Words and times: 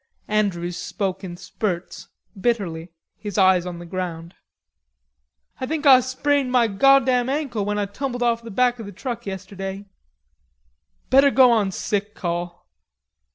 Andrews 0.27 0.77
spoke 0.77 1.23
in 1.23 1.37
spurts, 1.37 2.07
bitterly, 2.35 2.89
his 3.19 3.37
eyes 3.37 3.67
on 3.67 3.77
the 3.77 3.85
ground. 3.85 4.33
"Ah 5.61 5.67
think 5.67 5.85
Ah 5.85 5.99
sprained 5.99 6.51
ma 6.51 6.65
goddam 6.65 7.29
ankle 7.29 7.65
when 7.65 7.77
Ah 7.77 7.85
tumbled 7.85 8.23
off 8.23 8.41
the 8.41 8.49
back 8.49 8.79
o' 8.79 8.83
the 8.83 8.91
truck 8.91 9.27
yesterday." 9.27 9.85
"Better 11.11 11.29
go 11.29 11.51
on 11.51 11.69
sick 11.71 12.15
call.... 12.15 12.67